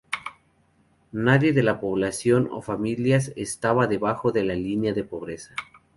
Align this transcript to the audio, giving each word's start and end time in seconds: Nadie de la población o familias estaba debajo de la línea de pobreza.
Nadie 1.11 1.53
de 1.53 1.61
la 1.61 1.79
población 1.79 2.49
o 2.51 2.63
familias 2.63 3.33
estaba 3.35 3.85
debajo 3.85 4.31
de 4.31 4.43
la 4.43 4.55
línea 4.55 4.93
de 4.93 5.03
pobreza. 5.03 5.53